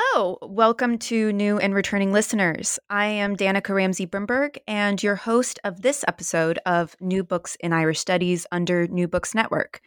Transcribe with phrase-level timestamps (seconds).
[0.00, 2.78] Hello, welcome to new and returning listeners.
[2.88, 7.72] I am Danica Ramsey Brimberg and your host of this episode of New Books in
[7.72, 9.80] Irish Studies under New Books Network.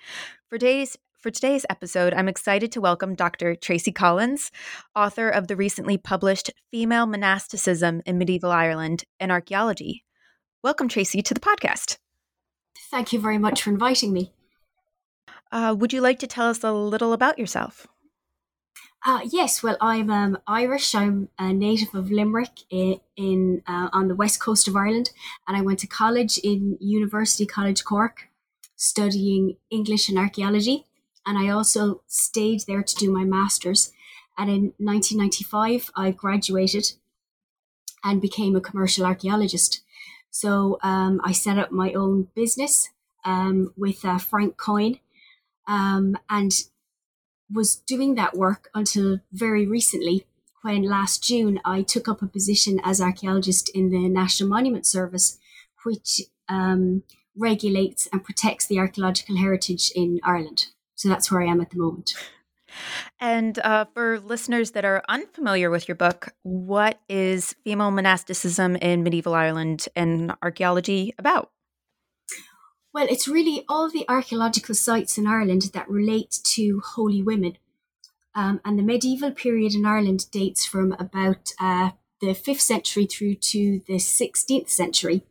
[0.50, 3.56] For today's for today's episode, I'm excited to welcome Dr.
[3.56, 4.52] Tracy Collins,
[4.98, 10.04] author of the recently published Female Monasticism in Medieval Ireland and Archaeology.
[10.62, 12.00] Welcome, Tracy, to the podcast.
[12.90, 14.34] Thank you very much for inviting me.
[15.54, 17.88] Uh, would you like to tell us a little about yourself?
[19.04, 20.94] Uh, yes, well, I'm um, Irish.
[20.94, 25.10] I'm a native of Limerick in, in uh, on the west coast of Ireland,
[25.48, 28.30] and I went to college in University College Cork,
[28.76, 30.86] studying English and archaeology.
[31.26, 33.92] And I also stayed there to do my masters.
[34.38, 36.94] And in 1995, I graduated
[38.04, 39.82] and became a commercial archaeologist.
[40.30, 42.90] So um, I set up my own business
[43.26, 45.00] um, with uh, Frank Coyne.
[45.68, 46.52] Um, and
[47.54, 50.26] was doing that work until very recently,
[50.62, 55.40] when last June I took up a position as archaeologist in the National Monument Service,
[55.84, 57.04] which um,
[57.36, 60.68] regulates and protects the archaeological heritage in Ireland.
[60.96, 62.14] So that's where I am at the moment.
[63.20, 69.04] And uh, for listeners that are unfamiliar with your book, what is female monasticism in
[69.04, 71.52] medieval Ireland and archaeology about?
[72.94, 77.58] Well, it's really all the archaeological sites in Ireland that relate to holy women.
[78.36, 83.36] Um, and the medieval period in Ireland dates from about uh, the 5th century through
[83.36, 85.24] to the 16th century.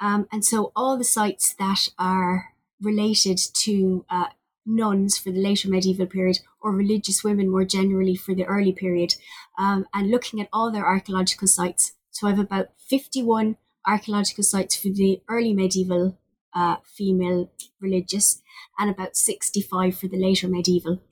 [0.00, 4.26] Um, and so all the sites that are related to uh,
[4.64, 9.14] nuns for the later medieval period or religious women more generally for the early period,
[9.58, 11.92] um, and looking at all their archaeological sites.
[12.10, 16.18] So I have about 51 archaeological sites for the early medieval
[16.56, 17.50] uh, female
[17.80, 18.42] religious,
[18.78, 21.02] and about 65 for the later medieval.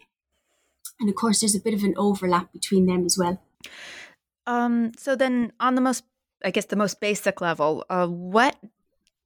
[0.99, 3.43] And of course, there's a bit of an overlap between them as well.
[4.47, 6.05] Um, so then, on the most,
[6.45, 8.57] I guess, the most basic level, uh, what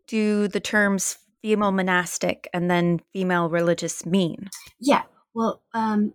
[0.07, 4.49] do the terms female monastic and then female religious mean?
[4.81, 5.03] Yeah,
[5.35, 6.15] well, um,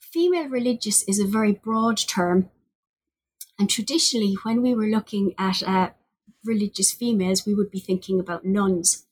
[0.00, 2.50] female religious is a very broad term.
[3.58, 5.90] And traditionally, when we were looking at uh,
[6.44, 9.06] religious females, we would be thinking about nuns.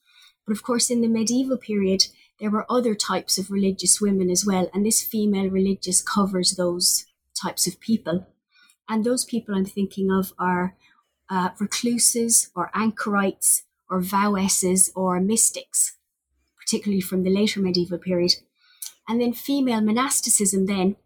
[0.47, 2.06] But of course, in the medieval period,
[2.38, 7.06] there were other types of religious women as well, and this female religious covers those
[7.41, 8.26] types of people.
[8.88, 10.76] And those people I'm thinking of are
[11.31, 15.97] uh, recluses or anchorites or vowesses or mystics,
[16.58, 18.34] particularly from the later medieval period.
[19.08, 20.97] And then female monasticism then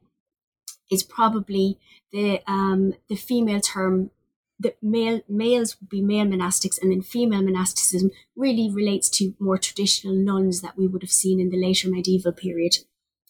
[0.91, 1.79] is probably
[2.13, 4.11] the um, the female term
[4.59, 9.59] the male males would be male monastics and then female monasticism really relates to more
[9.59, 12.79] traditional nuns that we would have seen in the later medieval period.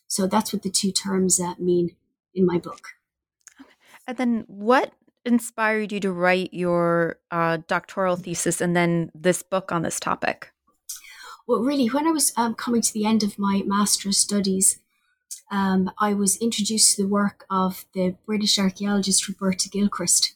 [0.07, 1.97] So that's what the two terms uh, mean
[2.35, 2.91] in my book.
[4.07, 4.93] And then what
[5.25, 10.53] inspired you to write your uh, doctoral thesis and then this book on this topic?
[11.49, 14.81] Well really when i was um, coming to the end of my master's studies
[15.51, 20.36] um, i was introduced to the work of the british archaeologist roberta gilchrist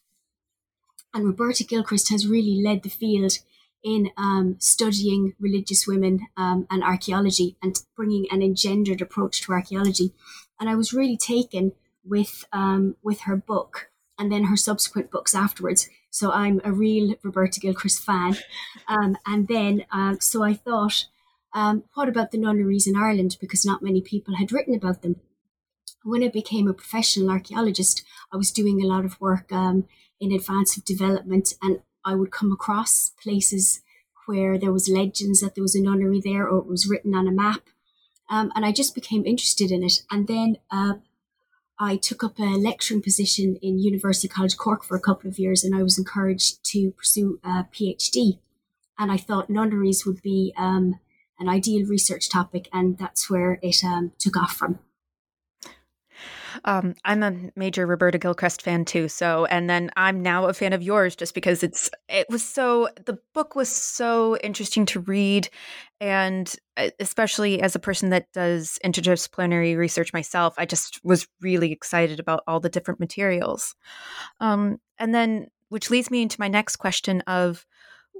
[1.14, 3.38] and Roberta Gilchrist has really led the field
[3.82, 10.12] in um, studying religious women um, and archaeology and bringing an engendered approach to archaeology.
[10.58, 11.72] And I was really taken
[12.04, 15.88] with um, with her book and then her subsequent books afterwards.
[16.10, 18.36] So I'm a real Roberta Gilchrist fan.
[18.88, 21.06] Um, and then, uh, so I thought,
[21.54, 23.36] um, what about the nunneries in Ireland?
[23.40, 25.16] Because not many people had written about them.
[26.02, 28.02] When I became a professional archaeologist,
[28.32, 29.86] I was doing a lot of work um,
[30.20, 33.80] in advance of development and I would come across places
[34.26, 37.26] where there was legends that there was a nunnery there or it was written on
[37.26, 37.62] a map.
[38.28, 40.02] Um, and I just became interested in it.
[40.10, 40.94] And then uh,
[41.78, 45.64] I took up a lecturing position in University College Cork for a couple of years,
[45.64, 48.38] and I was encouraged to pursue a PhD.
[48.98, 51.00] And I thought nunneries would be um,
[51.40, 54.78] an ideal research topic, and that's where it um, took off from.
[56.64, 59.08] Um, I'm a major Roberta Gilchrist fan too.
[59.08, 62.88] So, and then I'm now a fan of yours just because it's it was so
[63.06, 65.48] the book was so interesting to read,
[66.00, 71.72] and uh, especially as a person that does interdisciplinary research myself, I just was really
[71.72, 73.74] excited about all the different materials.
[74.40, 77.66] Um, and then, which leads me into my next question of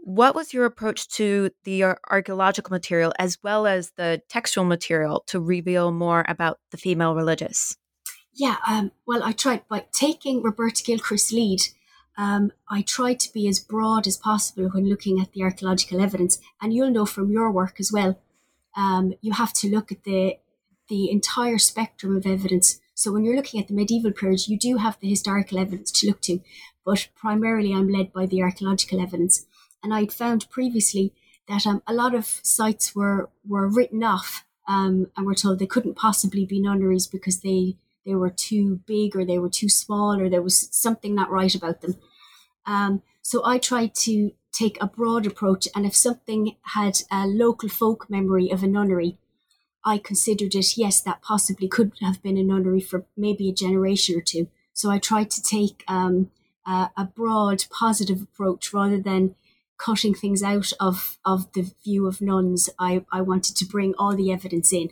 [0.03, 5.41] what was your approach to the archaeological material as well as the textual material to
[5.41, 7.77] reveal more about the female religious?
[8.33, 11.61] Yeah, um, well, I tried by taking Roberta Gilchrist's lead.
[12.17, 16.39] Um, I tried to be as broad as possible when looking at the archaeological evidence,
[16.61, 18.21] and you'll know from your work as well.
[18.77, 20.39] Um, you have to look at the
[20.89, 22.81] the entire spectrum of evidence.
[22.95, 26.09] So when you're looking at the medieval period, you do have the historical evidence to
[26.09, 26.41] look to,
[26.85, 29.47] but primarily I'm led by the archaeological evidence.
[29.83, 31.15] And I'd found previously
[31.49, 35.67] that um, a lot of sites were were written off um, and were told they
[35.67, 40.21] couldn't possibly be nunneries because they they were too big or they were too small
[40.21, 41.97] or there was something not right about them.
[42.67, 47.69] Um, so I tried to take a broad approach, and if something had a local
[47.69, 49.17] folk memory of a nunnery,
[49.85, 54.19] I considered it, yes, that possibly could have been a nunnery for maybe a generation
[54.19, 54.49] or two.
[54.73, 56.31] So I tried to take um,
[56.67, 59.35] a, a broad, positive approach rather than
[59.79, 62.69] cutting things out of, of the view of nuns.
[62.79, 64.91] I, I wanted to bring all the evidence in.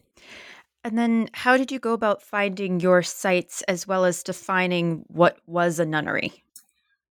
[0.88, 5.37] And then, how did you go about finding your sites as well as defining what
[5.46, 6.43] was a nunnery?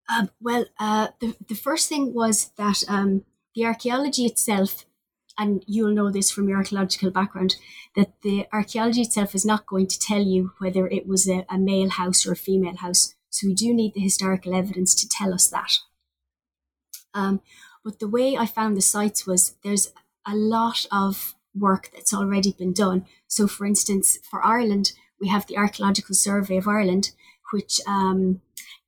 [0.08, 4.86] Um, well, uh, the, the first thing was that um, the archaeology itself,
[5.36, 7.56] and you'll know this from your archaeological background,
[7.96, 11.58] that the archaeology itself is not going to tell you whether it was a, a
[11.58, 13.14] male house or a female house.
[13.28, 15.72] So we do need the historical evidence to tell us that.
[17.12, 17.42] Um,
[17.84, 19.92] but the way I found the sites was there's
[20.26, 23.06] a lot of work that's already been done.
[23.26, 27.12] So, for instance, for Ireland, we have the Archaeological Survey of Ireland,
[27.52, 28.40] which um,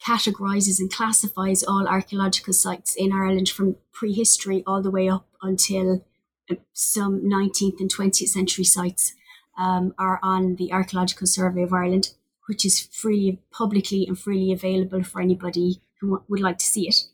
[0.05, 6.05] categorises and classifies all archaeological sites in Ireland from prehistory all the way up until
[6.51, 9.15] uh, some 19th and 20th century sites
[9.59, 12.15] um, are on the Archaeological Survey of Ireland,
[12.47, 17.05] which is freely, publicly and freely available for anybody who would like to see it.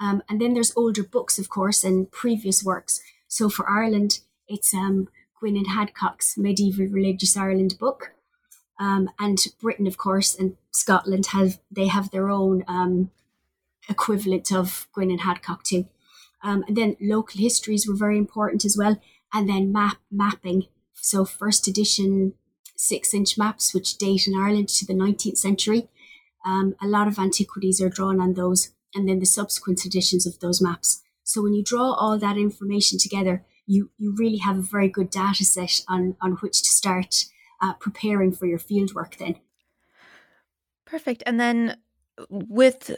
[0.00, 3.00] Um, and then there's older books, of course, and previous works.
[3.28, 4.20] So for Ireland,
[4.52, 5.08] it's um,
[5.38, 8.12] Gwynn and Hadcock's Medieval Religious Ireland book.
[8.78, 13.10] Um, and Britain, of course, and Scotland have they have their own um,
[13.88, 15.86] equivalent of Gwynn and Hadcock too.
[16.42, 19.00] Um, and then local histories were very important as well.
[19.32, 20.66] And then map mapping.
[20.94, 22.34] So first edition
[22.76, 25.88] six inch maps, which date in Ireland to the 19th century.
[26.44, 30.40] Um, a lot of antiquities are drawn on those, and then the subsequent editions of
[30.40, 31.02] those maps.
[31.22, 35.10] So when you draw all that information together, you you really have a very good
[35.10, 37.26] data set on on which to start
[37.62, 39.36] uh, preparing for your fieldwork then
[40.84, 41.76] perfect and then
[42.28, 42.94] with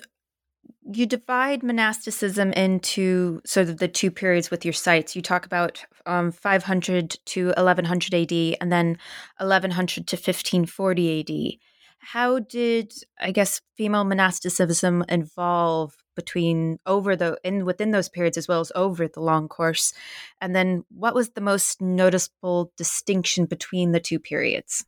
[0.92, 5.16] you divide monasticism into sort of the two periods with your sites.
[5.16, 8.98] You talk about um, 500 to 1100 AD and then
[9.38, 11.58] 1100 to 1540 AD.
[11.98, 18.48] How did, I guess, female monasticism evolve between over the in within those periods as
[18.48, 19.92] well as over the long course
[20.40, 24.84] and then what was the most noticeable distinction between the two periods?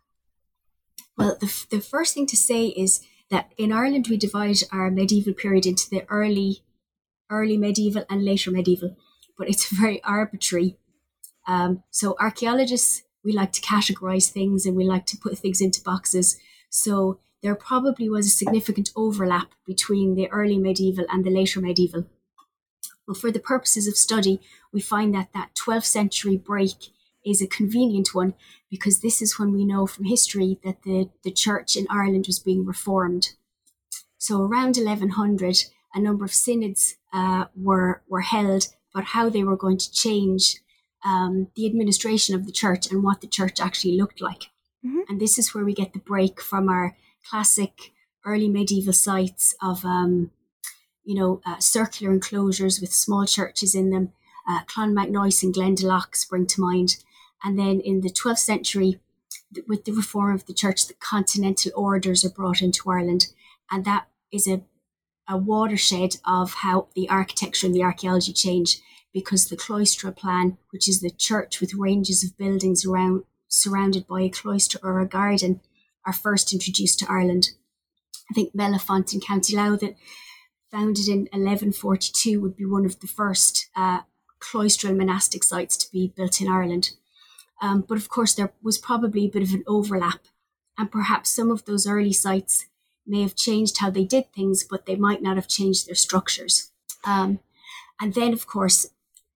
[1.16, 5.35] Well the, the first thing to say is that in ireland we divide our medieval
[5.35, 6.62] period into the early
[7.30, 8.97] early medieval and later medieval
[9.37, 10.76] but it's very arbitrary.
[11.47, 15.83] Um, so archaeologists we like to categorize things and we like to put things into
[15.83, 16.38] boxes.
[16.71, 22.05] So there probably was a significant overlap between the early medieval and the later medieval.
[23.07, 24.41] But for the purposes of study,
[24.73, 26.88] we find that that 12th century break
[27.25, 28.35] is a convenient one
[28.69, 32.41] because this is when we know from history that the, the church in Ireland was
[32.41, 33.29] being reformed.
[34.19, 39.57] So around 1100, a number of synods uh, were, were held about how they were
[39.57, 40.57] going to change
[41.05, 44.47] um, the administration of the church and what the church actually looked like.
[44.85, 45.03] Mm-hmm.
[45.09, 46.97] And this is where we get the break from our
[47.28, 47.92] classic
[48.25, 50.30] early medieval sites of, um,
[51.04, 54.12] you know, uh, circular enclosures with small churches in them.
[54.49, 56.97] Uh, Clonmacnoise and Glendalough spring to mind.
[57.42, 59.00] And then in the 12th century,
[59.66, 63.26] with the reform of the church, the continental orders are brought into Ireland.
[63.71, 64.62] And that is a,
[65.28, 68.80] a watershed of how the architecture and the archaeology change
[69.12, 74.23] because the cloistral plan, which is the church with ranges of buildings around surrounded by
[74.23, 75.61] a cloister or a garden,
[76.07, 77.51] are first introduced to Ireland.
[78.31, 79.97] I think Mellifont in County Louth, that
[80.71, 84.01] founded in 1142, would be one of the first uh,
[84.41, 86.93] cloistral monastic sites to be built in Ireland.
[87.61, 90.21] Um, but of course, there was probably a bit of an overlap,
[90.79, 92.67] and perhaps some of those early sites
[93.07, 96.71] may have changed how they did things, but they might not have changed their structures.
[97.05, 97.41] Um,
[98.01, 98.89] and then, of course,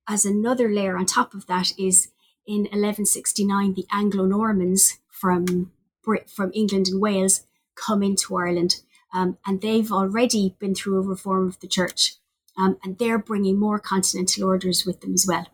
[0.09, 2.09] as another layer on top of that is
[2.47, 5.71] in 1169, the Anglo Normans from
[6.03, 7.43] from England and Wales
[7.75, 8.77] come into Ireland,
[9.13, 12.17] um, and they've already been through a reform of the church,
[12.59, 15.47] um, and they're bringing more continental orders with them as well.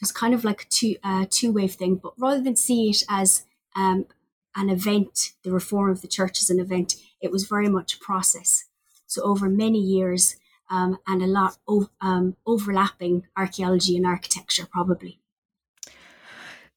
[0.00, 3.02] It's kind of like a two uh, two wave thing, but rather than see it
[3.08, 4.06] as um,
[4.54, 7.98] an event, the reform of the church as an event, it was very much a
[7.98, 8.64] process.
[9.06, 10.36] So over many years,
[10.70, 15.20] um, and a lot of um, overlapping archaeology and architecture, probably.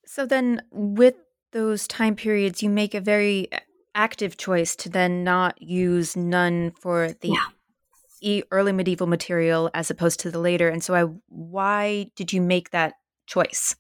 [0.06, 1.16] So then, with
[1.52, 3.48] those time periods, you make a very
[3.96, 7.36] active choice to then not use none for the
[8.22, 8.42] yeah.
[8.52, 10.70] early medieval material as opposed to the later.
[10.70, 12.94] And so, I why did you make that
[13.26, 13.76] choice?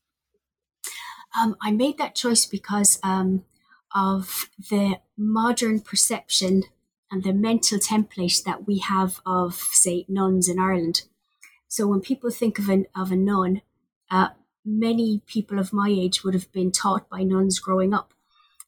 [1.39, 3.45] Um, I made that choice because um,
[3.93, 6.63] of the modern perception
[7.11, 11.03] and the mental template that we have of, say, nuns in Ireland.
[11.67, 13.61] So when people think of an of a nun,
[14.09, 14.29] uh,
[14.69, 18.13] many people of my age would have been taught by nuns growing up,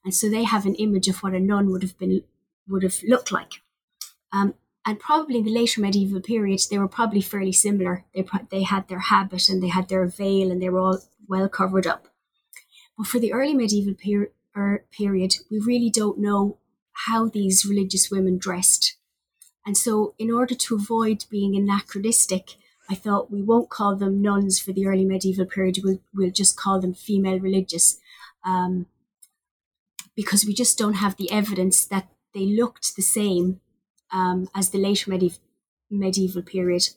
[0.04, 2.24] and so they have an image of what a nun would have been
[2.68, 3.62] would have looked like.
[4.32, 4.56] Um,
[4.86, 8.06] and probably in the later medieval period, they were probably fairly similar.
[8.16, 11.50] They they had their habit and they had their veil and they were all well
[11.50, 12.08] covered up.
[12.98, 16.58] But for the early medieval per- er, period, we really don't know
[17.08, 18.96] how these religious women dressed.
[19.66, 22.56] And so, in order to avoid being anachronistic,
[22.92, 25.80] I thought we won't call them nuns for the early medieval period.
[25.82, 27.98] We'll, we'll just call them female religious,
[28.44, 28.86] um,
[30.14, 33.62] because we just don't have the evidence that they looked the same
[34.12, 35.40] um, as the later medieval
[35.90, 36.90] medieval period,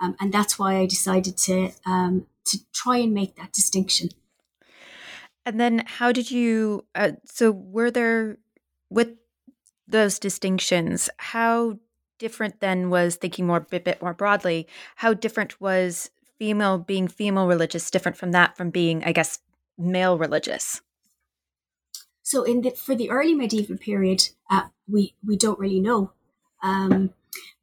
[0.00, 4.10] um, and that's why I decided to um, to try and make that distinction.
[5.46, 6.84] And then, how did you?
[6.94, 8.36] Uh, so, were there
[8.90, 9.16] with
[9.88, 11.78] those distinctions, how
[12.20, 14.68] different then was thinking more a bit more broadly?
[14.96, 19.40] How different was female being female religious different from that from being, I guess,
[19.76, 20.80] male religious?
[22.22, 26.12] So, in the for the early medieval period, uh, we we don't really know,
[26.62, 27.12] um,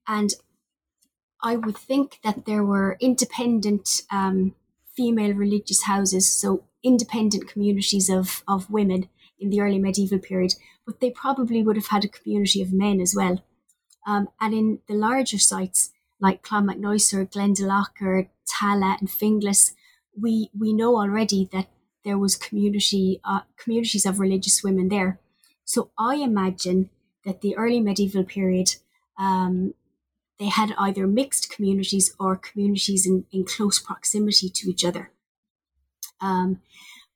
[0.05, 0.33] and
[1.41, 4.55] I would think that there were independent um,
[4.95, 9.07] female religious houses, so independent communities of of women
[9.39, 10.53] in the early medieval period,
[10.85, 13.43] but they probably would have had a community of men as well.
[14.07, 19.73] Um, and in the larger sites like Clonmacnoise or, Glendalough, or Tallaght and Finglas,
[20.19, 21.67] we we know already that
[22.03, 25.19] there was community uh, communities of religious women there.
[25.65, 26.89] So I imagine
[27.25, 28.77] that the early medieval period,
[29.19, 29.73] um,
[30.39, 35.11] they had either mixed communities or communities in, in close proximity to each other.
[36.21, 36.61] Um,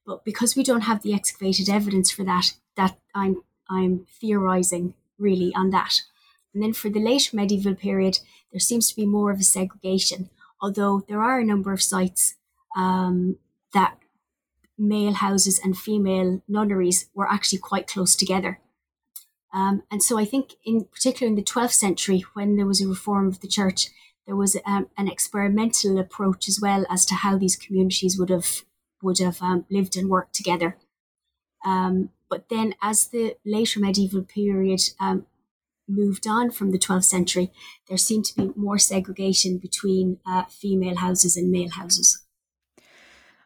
[0.06, 5.54] but because we don't have the excavated evidence for that, that I'm I'm theorizing really
[5.56, 6.02] on that.
[6.54, 8.20] And then for the late medieval period,
[8.52, 10.30] there seems to be more of a segregation,
[10.62, 12.36] although there are a number of sites
[12.76, 13.38] um,
[13.74, 13.98] that
[14.78, 18.60] male houses and female nunneries were actually quite close together.
[19.54, 22.88] Um, and so I think, in particular in the 12th century, when there was a
[22.88, 23.90] reform of the church,
[24.26, 28.64] there was um, an experimental approach as well as to how these communities would have
[29.02, 30.78] would have um, lived and worked together.
[31.66, 35.26] Um, but then, as the later medieval period um,
[35.96, 37.52] moved on from the 12th century,
[37.88, 42.26] there seemed to be more segregation between uh, female houses and male houses.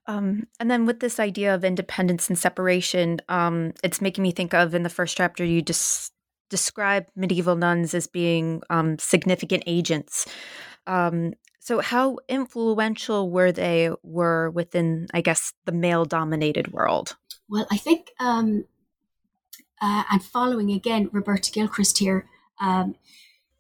[0.07, 4.53] Um, and then with this idea of independence and separation, um, it's making me think
[4.53, 6.13] of in the first chapter, you just
[6.49, 10.27] describe medieval nuns as being um, significant agents.
[10.85, 17.15] Um, so, how influential were they were within, I guess, the male-dominated world?
[17.49, 18.65] Well, I think, um,
[19.81, 22.27] uh, and following again Roberta Gilchrist here,
[22.59, 22.95] um,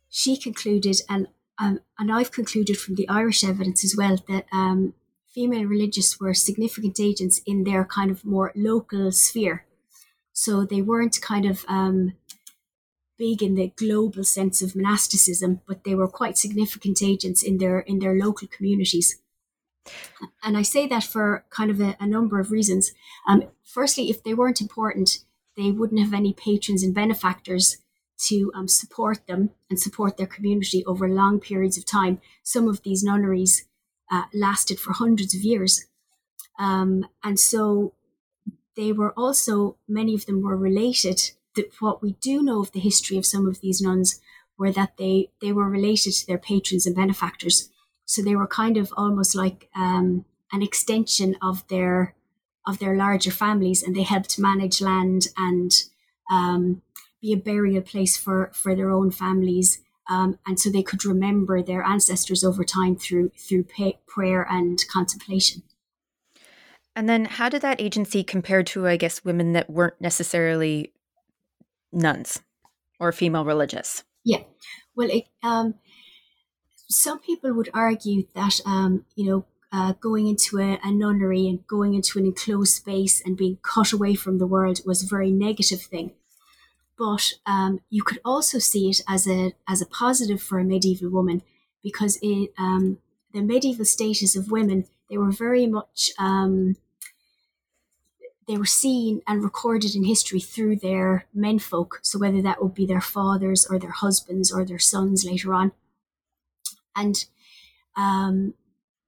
[0.09, 4.93] she concluded, and um, and I've concluded from the Irish evidence as well that um,
[5.33, 9.65] female religious were significant agents in their kind of more local sphere.
[10.33, 12.13] So they weren't kind of um,
[13.17, 17.79] big in the global sense of monasticism, but they were quite significant agents in their
[17.79, 19.17] in their local communities.
[20.43, 22.91] And I say that for kind of a, a number of reasons.
[23.27, 25.19] Um, firstly, if they weren't important,
[25.55, 27.77] they wouldn't have any patrons and benefactors
[28.17, 32.19] to um, support them and support their community over long periods of time.
[32.43, 33.65] Some of these nunneries
[34.11, 35.85] uh, lasted for hundreds of years.
[36.57, 37.93] Um, and so
[38.75, 42.81] they were also, many of them were related That what we do know of the
[42.81, 44.21] history of some of these nuns
[44.57, 47.69] were that they they were related to their patrons and benefactors,
[48.05, 52.13] so they were kind of almost like um, an extension of their
[52.67, 55.71] of their larger families, and they helped manage land and
[56.29, 56.81] um,
[57.25, 59.81] be a burial place for for their own families.
[60.07, 64.77] Um, and so they could remember their ancestors over time through through pay, prayer and
[64.91, 65.63] contemplation.
[66.95, 70.93] And then, how did that agency compare to, I guess, women that weren't necessarily
[71.91, 72.41] nuns
[72.99, 74.03] or female religious?
[74.23, 74.43] Yeah,
[74.95, 75.75] well, it, um,
[76.87, 81.65] some people would argue that um, you know uh, going into a, a, nunnery and
[81.67, 85.31] going into an enclosed space and being cut away from the world was a very
[85.31, 86.13] negative thing.
[86.97, 91.09] But um, you could also see it as a as a positive for a medieval
[91.09, 91.41] woman
[91.83, 92.99] because it um,
[93.33, 96.77] the medieval status of women they were very much um,
[98.47, 101.99] they were seen and recorded in history through their menfolk.
[102.03, 105.71] So whether that would be their fathers or their husbands or their sons later on.
[106.95, 107.25] And
[107.95, 108.53] um,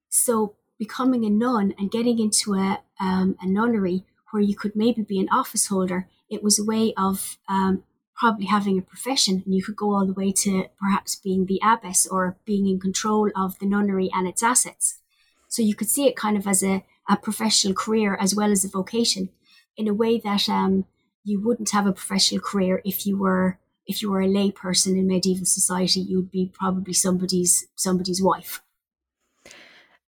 [0.09, 5.03] so becoming a nun and getting into a, um, a nunnery where you could maybe
[5.03, 7.83] be an office holder, it was a way of um,
[8.15, 9.43] probably having a profession.
[9.45, 12.79] And you could go all the way to perhaps being the abbess or being in
[12.79, 14.99] control of the nunnery and its assets.
[15.47, 18.65] So you could see it kind of as a a professional career as well as
[18.65, 19.29] a vocation
[19.75, 20.85] in a way that um,
[21.23, 24.97] you wouldn't have a professional career if you were if you were a lay person
[24.97, 28.61] in medieval society you would be probably somebody's somebody's wife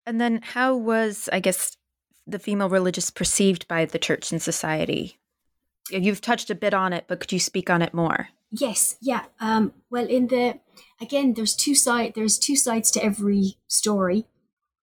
[0.04, 1.76] and then how was i guess
[2.26, 5.18] the female religious perceived by the church and society
[5.90, 9.24] you've touched a bit on it but could you speak on it more yes yeah
[9.40, 10.58] um, well in the
[11.00, 14.26] again there's two side there's two sides to every story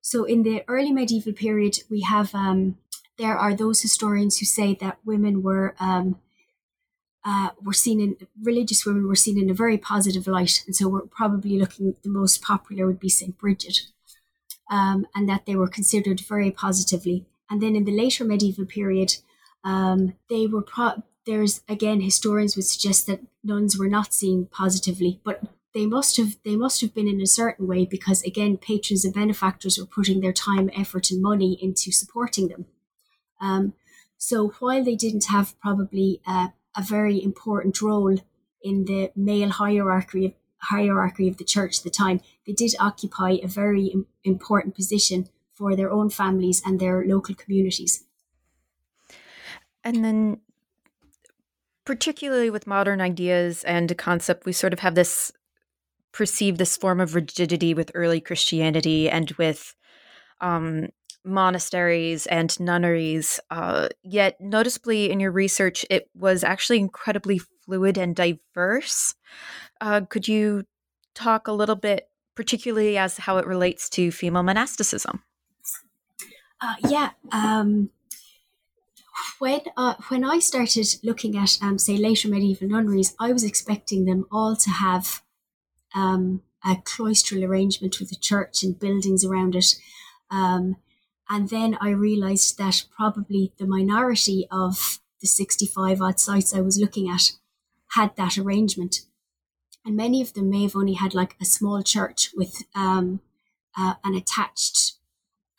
[0.06, 2.78] so in the early medieval period, we have um,
[3.18, 6.20] there are those historians who say that women were um,
[7.26, 10.88] uh, were seen in religious women were seen in a very positive light, and so
[10.88, 13.80] we're probably looking the most popular would be Saint Bridget,
[14.70, 17.26] um, and that they were considered very positively.
[17.50, 19.16] And then in the later medieval period,
[19.66, 25.20] um, they were pro- there's again historians would suggest that nuns were not seen positively,
[25.26, 25.42] but
[25.74, 29.14] they must have they must have been in a certain way because again patrons and
[29.14, 32.66] benefactors were putting their time effort and money into supporting them.
[33.42, 33.74] Um,
[34.18, 38.18] so while they didn't have probably a, a very important role
[38.62, 43.32] in the male hierarchy of, hierarchy of the church at the time they did occupy
[43.44, 48.05] a very important position for their own families and their local communities
[49.86, 50.42] and then
[51.86, 55.32] particularly with modern ideas and a concept we sort of have this
[56.12, 59.76] perceive this form of rigidity with early Christianity and with
[60.40, 60.88] um,
[61.26, 63.40] monasteries and nunneries.
[63.52, 69.14] Uh, yet, noticeably in your research, it was actually incredibly fluid and diverse.
[69.82, 70.64] Uh, could you
[71.16, 75.22] talk a little bit, particularly as how it relates to female monasticism?
[76.62, 77.10] Uh, yeah.
[77.34, 77.90] Um,
[79.40, 84.06] when uh, when I started looking at, um, say, later medieval nunneries, I was expecting
[84.06, 85.22] them all to have
[85.94, 89.76] um, a cloistral arrangement with the church and buildings around it.
[90.30, 90.78] Um,
[91.30, 96.78] and then I realized that probably the minority of the 65 odd sites I was
[96.80, 97.32] looking at
[97.92, 99.02] had that arrangement.
[99.86, 103.22] And many of them may have only had like a small church with um,
[103.78, 104.95] uh, an attached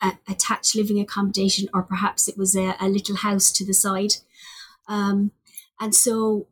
[0.01, 4.13] uh, attached living accommodation, or perhaps it was a, a little house to the side.
[4.87, 5.31] Um,
[5.79, 6.47] and so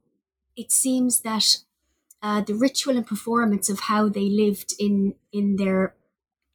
[0.56, 1.58] it seems that
[2.22, 5.96] uh, the ritual and performance of how they lived in in their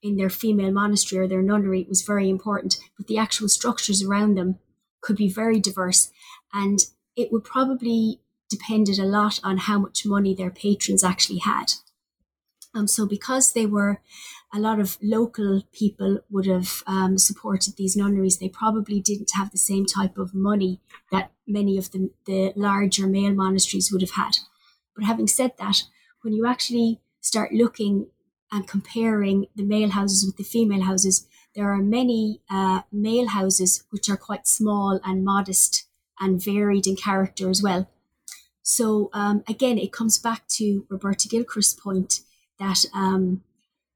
[0.02, 4.34] in their female monastery or their nunnery was very important, but the actual structures around
[4.34, 4.58] them
[5.00, 6.10] could be very diverse,
[6.52, 6.80] and
[7.16, 11.72] it would probably depended a lot on how much money their patrons actually had.
[12.74, 14.00] Um, so because they were
[14.52, 19.50] a lot of local people would have um, supported these nunneries, they probably didn't have
[19.50, 20.80] the same type of money
[21.12, 24.38] that many of the, the larger male monasteries would have had.
[24.96, 25.84] But having said that,
[26.22, 28.08] when you actually start looking
[28.52, 33.84] and comparing the male houses with the female houses, there are many uh, male houses
[33.90, 35.86] which are quite small and modest
[36.18, 37.88] and varied in character as well.
[38.62, 42.20] So um, again, it comes back to Roberta Gilchrist's point
[42.58, 43.42] that um,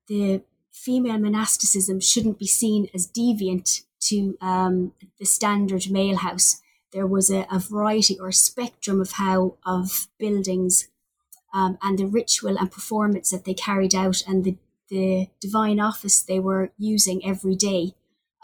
[0.08, 6.60] the female monasticism shouldn't be seen as deviant to um, the standard male house
[6.94, 10.88] there was a, a variety or spectrum of how of buildings
[11.52, 14.56] um, and the ritual and performance that they carried out and the,
[14.88, 17.94] the divine office they were using every day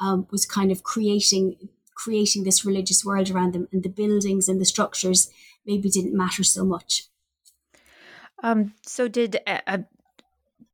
[0.00, 4.60] um, was kind of creating creating this religious world around them and the buildings and
[4.60, 5.30] the structures
[5.66, 7.04] maybe didn't matter so much.
[8.42, 9.78] Um, so did uh, uh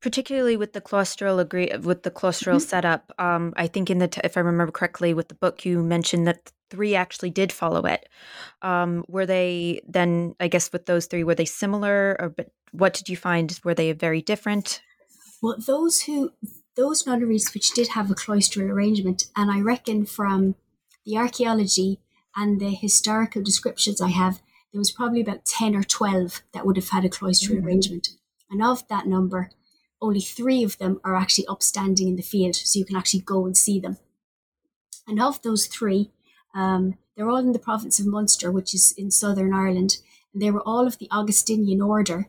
[0.07, 2.69] particularly with the claustral agree with the claustral mm-hmm.
[2.69, 3.12] setup.
[3.19, 6.29] Um, I think in the t- if I remember correctly, with the book you mentioned
[6.29, 8.09] that three actually did follow it.
[8.62, 10.37] Um, were they then?
[10.38, 13.59] I guess with those three, were they similar, or but what did you find?
[13.64, 14.81] Were they very different?
[15.42, 16.31] Well, those who
[16.77, 20.55] those nunneries which did have a cloistral arrangement, and I reckon from
[21.05, 21.99] the archaeology
[22.37, 24.40] and the historical descriptions I have,
[24.73, 27.66] there was probably about 10 or 12 that would have had a cloistral mm-hmm.
[27.66, 28.11] arrangement.
[28.49, 29.51] And of that number,
[30.00, 33.46] only three of them are actually upstanding in the field, so you can actually go
[33.46, 33.98] and see them.
[35.06, 36.11] And of those three,
[36.54, 39.98] um, they're all in the province of Munster, which is in southern Ireland.
[40.32, 42.28] And they were all of the Augustinian order.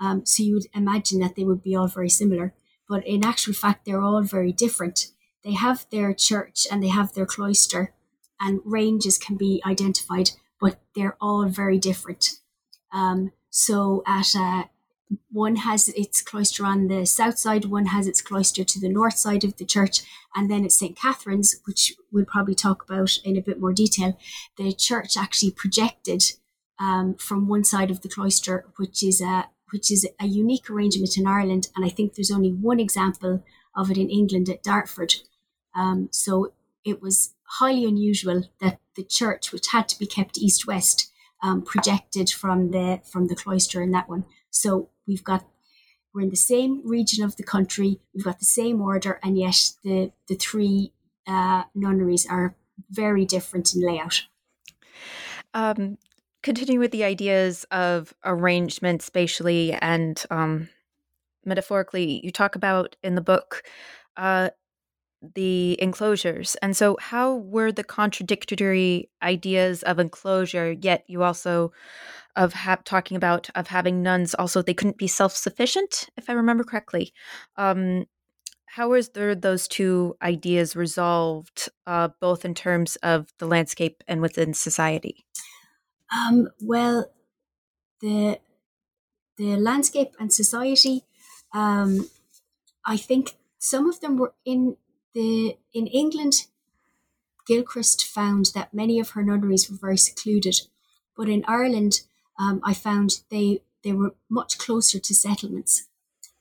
[0.00, 2.54] Um, so you would imagine that they would be all very similar.
[2.88, 5.08] But in actual fact, they're all very different.
[5.44, 7.94] They have their church and they have their cloister,
[8.40, 10.30] and ranges can be identified,
[10.60, 12.30] but they're all very different.
[12.92, 14.64] Um, so at uh,
[15.30, 19.16] one has its cloister on the south side, one has its cloister to the north
[19.16, 20.00] side of the church,
[20.34, 20.96] and then it's St.
[20.96, 24.18] Catherine's, which we'll probably talk about in a bit more detail.
[24.56, 26.24] The church actually projected
[26.80, 31.16] um, from one side of the cloister, which is a which is a unique arrangement
[31.16, 33.42] in Ireland, and I think there's only one example
[33.74, 35.16] of it in England at Dartford.
[35.74, 36.52] Um, so
[36.84, 41.10] it was highly unusual that the church, which had to be kept east-west,
[41.42, 44.24] um, projected from the from the cloister in that one.
[44.50, 45.44] So we've got
[46.14, 49.72] we're in the same region of the country, we've got the same order, and yet
[49.84, 50.92] the the three
[51.26, 52.54] uh, nunneries are
[52.90, 54.22] very different in layout.
[55.54, 55.98] Um,
[56.42, 60.68] continuing with the ideas of arrangement spatially and um,
[61.44, 63.62] metaphorically, you talk about in the book
[64.16, 64.50] uh,
[65.34, 66.56] the enclosures.
[66.62, 71.72] And so, how were the contradictory ideas of enclosure, yet you also
[72.36, 76.62] of ha- talking about of having nuns also they couldn't be self-sufficient if i remember
[76.62, 77.12] correctly
[77.56, 78.04] um,
[78.66, 84.20] how is there those two ideas resolved uh, both in terms of the landscape and
[84.20, 85.24] within society
[86.14, 87.10] um, well
[88.00, 88.38] the
[89.38, 91.04] the landscape and society
[91.54, 92.08] um,
[92.84, 94.76] i think some of them were in
[95.16, 96.34] the in england
[97.46, 100.56] gilchrist found that many of her nunneries were very secluded
[101.16, 102.02] but in ireland
[102.38, 105.88] um, I found they they were much closer to settlements.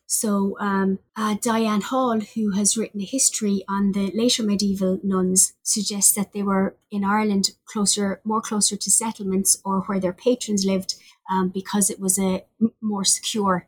[0.08, 5.54] So um, uh, Dianne Hall, who has written a history on the later medieval nuns,
[5.64, 10.64] suggests that they were in Ireland closer, more closer to settlements or where their patrons
[10.66, 10.96] lived,
[11.30, 12.46] um, because it was a
[12.82, 13.68] more secure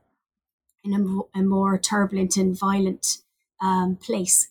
[0.83, 3.17] in a, a more turbulent and violent
[3.59, 4.49] um, place.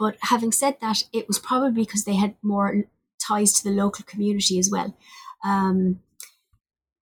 [0.00, 2.84] But having said that, it was probably because they had more
[3.22, 4.96] ties to the local community as well.
[5.44, 6.00] Um,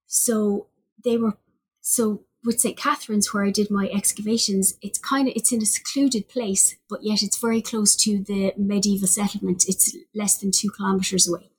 [0.05, 0.67] so
[1.05, 1.37] they were
[1.79, 2.77] so with St.
[2.77, 7.03] Catherine's where I did my excavations, it's kind of it's in a secluded place, but
[7.03, 9.63] yet it's very close to the medieval settlement.
[9.67, 11.51] It's less than two kilometers away,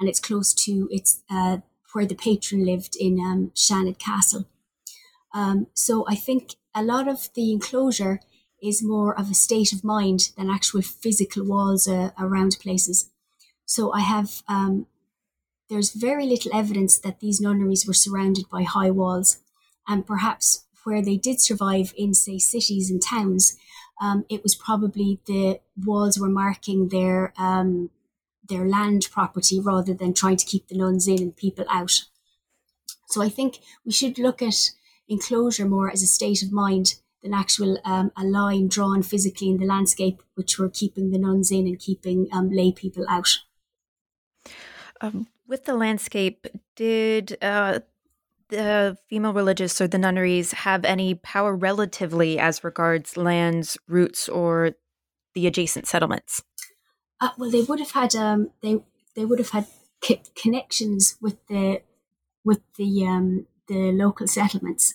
[0.00, 1.58] and it's close to it's uh,
[1.92, 4.46] where the patron lived in um, Shanid Castle.
[5.34, 8.20] Um, so I think a lot of the enclosure
[8.66, 13.10] is more of a state of mind than actual physical walls uh, around places.
[13.64, 14.86] So I have um,
[15.68, 19.38] there's very little evidence that these nunneries were surrounded by high walls,
[19.86, 23.58] and perhaps where they did survive in, say, cities and towns,
[24.00, 27.90] um, it was probably the walls were marking their um,
[28.48, 32.04] their land property rather than trying to keep the nuns in and people out.
[33.08, 34.70] So I think we should look at
[35.08, 36.96] enclosure more as a state of mind
[37.26, 41.50] than actual um, a line drawn physically in the landscape, which were keeping the nuns
[41.50, 43.38] in and keeping um, lay people out.
[45.00, 47.80] Um, with the landscape, did uh,
[48.48, 54.72] the female religious or the nunneries have any power relatively as regards lands, routes, or
[55.34, 56.42] the adjacent settlements?
[57.20, 58.78] Uh, well, they would have had um, they
[59.14, 59.66] they would have had
[60.34, 61.82] connections with the
[62.44, 64.94] with the um, the local settlements,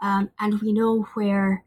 [0.00, 1.64] um, and we know where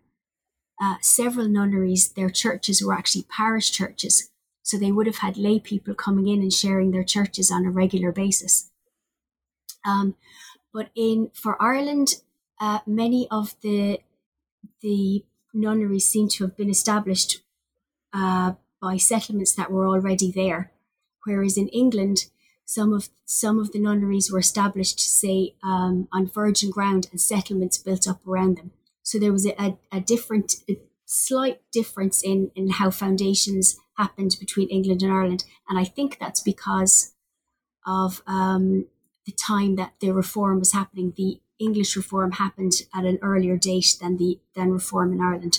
[0.82, 4.32] uh, several nunneries, their churches were actually parish churches.
[4.64, 7.72] So they would have had lay people coming in and sharing their churches on a
[7.72, 8.70] regular basis.
[9.86, 10.16] Um,
[10.74, 12.22] but in for Ireland,
[12.60, 14.00] uh, many of the
[14.82, 17.42] the nunneries seem to have been established
[18.14, 20.72] uh, by settlements that were already there,
[21.26, 22.26] whereas in England,
[22.70, 27.80] some of some of the nunneries were established, say, um, on virgin ground and settlements
[27.80, 28.70] built up around them.
[29.02, 34.38] So there was a, a, a different, a slight difference in in how foundations happened
[34.40, 35.46] between England and Ireland.
[35.68, 37.14] And I think that's because
[37.88, 38.86] of um,
[39.26, 41.14] the time that the reform was happening.
[41.18, 45.58] The English reform happened at an earlier date than the than reform in Ireland.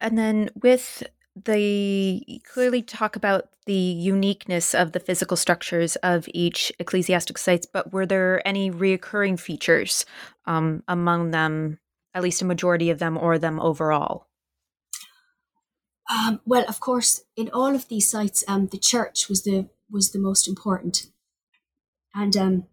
[0.00, 6.72] And then with the clearly talk about the uniqueness of the physical structures of each
[6.78, 10.04] ecclesiastic sites, but were there any reoccurring features
[10.46, 11.78] um, among them,
[12.12, 14.26] at least a majority of them, or them overall?
[16.10, 20.10] Um, well, of course, in all of these sites, um, the church was the was
[20.10, 21.06] the most important,
[22.14, 22.66] and um,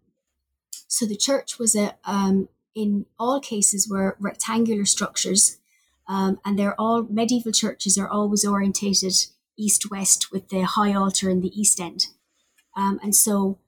[0.88, 5.59] so the church was a um, in all cases were rectangular structures,
[6.10, 9.14] um, and they're all medieval churches are always orientated
[9.56, 12.08] east west with the high altar in the east end,
[12.76, 13.58] um, and so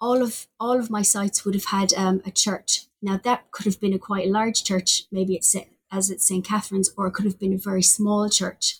[0.00, 2.86] all of all of my sites would have had a church.
[3.00, 5.54] Now that could have been a quite large church, maybe it's
[5.92, 8.78] as at St Catherine's, or it could have been a very small church.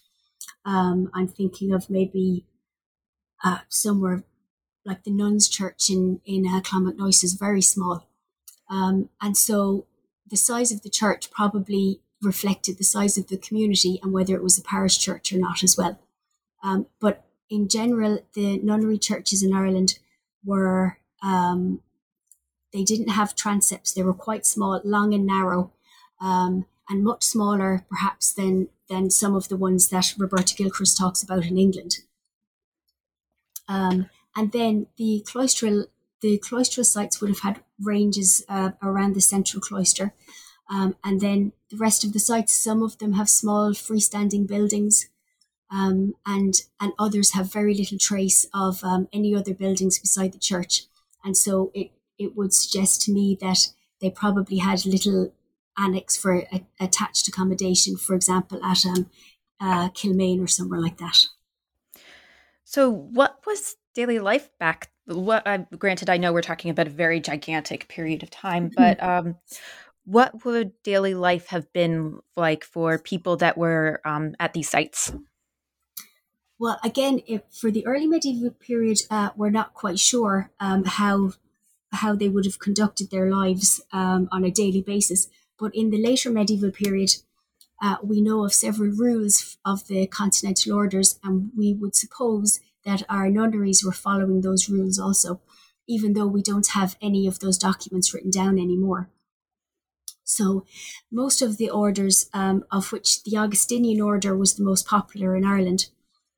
[0.64, 2.46] Um, I'm thinking of maybe
[3.44, 4.24] uh, somewhere
[4.84, 8.08] like the nuns' church in in uh, Clonmacnoise is very small,
[8.68, 9.86] um, and so
[10.28, 14.42] the size of the church probably reflected the size of the community and whether it
[14.42, 15.98] was a parish church or not as well.
[16.62, 19.98] Um, but in general, the nunnery churches in Ireland
[20.44, 21.80] were um,
[22.72, 25.72] they didn't have transepts; they were quite small, long and narrow,
[26.20, 31.22] um, and much smaller perhaps than than some of the ones that Roberta Gilchrist talks
[31.22, 31.98] about in England.
[33.68, 35.86] Um, and then the cloistral
[36.20, 40.14] the cloistral sites would have had ranges uh, around the central cloister.
[40.72, 45.08] Um, and then the rest of the sites, some of them have small freestanding buildings,
[45.70, 50.38] um, and and others have very little trace of um, any other buildings beside the
[50.38, 50.84] church.
[51.24, 53.68] And so it it would suggest to me that
[54.00, 55.32] they probably had little
[55.78, 59.10] annex for a, attached accommodation, for example, at um,
[59.60, 61.18] uh, Kilmaine or somewhere like that.
[62.64, 64.90] So, what was daily life back?
[65.04, 68.82] What, uh, granted, I know we're talking about a very gigantic period of time, mm-hmm.
[68.82, 69.36] but um,
[70.04, 75.12] what would daily life have been like for people that were um, at these sites?
[76.58, 81.32] Well, again, for the early medieval period, uh, we're not quite sure um, how
[81.92, 85.28] how they would have conducted their lives um, on a daily basis.
[85.58, 87.10] But in the later medieval period,
[87.82, 93.02] uh, we know of several rules of the continental orders, and we would suppose that
[93.08, 95.40] our nunneries were following those rules also,
[95.86, 99.10] even though we don't have any of those documents written down anymore.
[100.24, 100.64] So,
[101.10, 105.44] most of the orders, um, of which the Augustinian order was the most popular in
[105.44, 105.86] Ireland,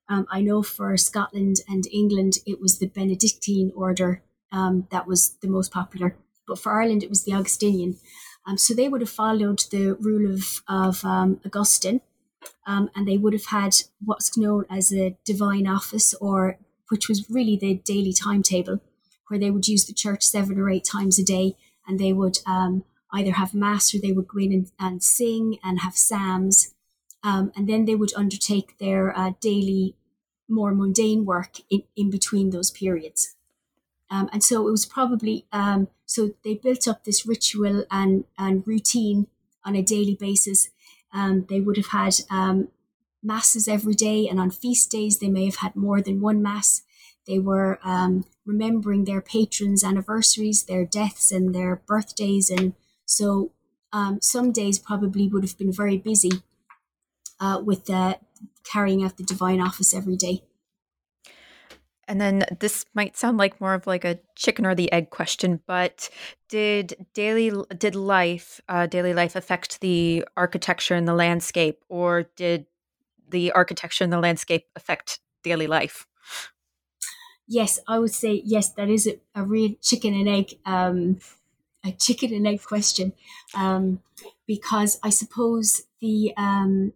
[0.09, 5.37] um, I know for Scotland and England it was the Benedictine order um, that was
[5.41, 6.17] the most popular,
[6.47, 7.99] but for Ireland it was the Augustinian.
[8.47, 12.03] Um, so they would have followed the rule of, of um, Augustine,
[12.67, 16.59] um, and they would have had what's known as a divine office, or
[16.91, 18.81] which was really the daily timetable,
[19.29, 22.39] where they would use the church seven or eight times a day, and they would
[23.15, 26.75] either have mass or they would go in and, and sing and have psalms,
[27.23, 29.95] um, and then they would undertake their uh, daily,
[30.49, 33.35] more mundane work in, in between those periods.
[34.11, 38.67] Um, and so it was probably um, so they built up this ritual and and
[38.67, 39.27] routine
[39.65, 40.71] on a daily basis.
[41.13, 42.69] Um, they would have had um,
[43.23, 46.83] masses every day, and on feast days they may have had more than one mass.
[47.27, 53.53] They were um, remembering their patrons' anniversaries, their deaths, and their birthdays, and so
[53.93, 56.43] um, some days probably would have been very busy
[57.41, 58.15] uh, with uh,
[58.65, 60.43] carrying out the divine office every day.
[62.07, 65.61] And then this might sound like more of like a chicken or the egg question,
[65.67, 66.11] but
[66.49, 72.67] did daily did life uh, daily life affect the architecture and the landscape, or did
[73.31, 76.07] the architecture and the landscape affect daily life?
[77.47, 78.71] Yes, I would say yes.
[78.71, 81.19] That is a, a real chicken and egg, um,
[81.85, 83.13] a chicken and egg question,
[83.55, 84.01] um,
[84.47, 86.93] because I suppose the um,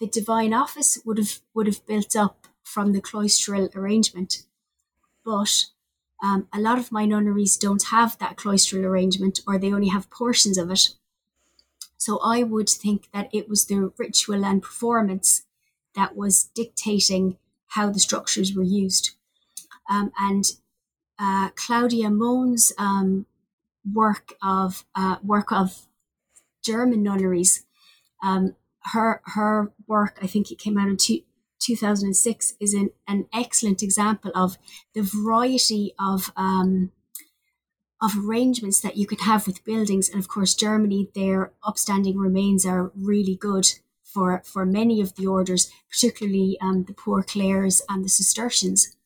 [0.00, 4.42] the divine office would have would have built up from the cloistral arrangement.
[5.24, 5.66] But
[6.22, 10.10] um, a lot of my nunneries don't have that cloistral arrangement or they only have
[10.10, 10.90] portions of it.
[11.96, 15.44] So I would think that it was the ritual and performance
[15.94, 19.12] that was dictating how the structures were used.
[19.90, 20.44] Um, and
[21.18, 23.26] uh, Claudia Mohn's um,
[23.92, 25.86] work of uh, work of
[26.64, 27.64] German nunneries,
[28.22, 28.56] um,
[28.92, 31.20] her her work, I think it came out in two,
[31.60, 34.58] 2006 is an, an excellent example of
[34.94, 36.92] the variety of um,
[38.00, 40.08] of arrangements that you can have with buildings.
[40.08, 43.66] And of course, Germany, their upstanding remains are really good
[44.04, 48.96] for, for many of the orders, particularly um, the Poor Clares and the Cistercians.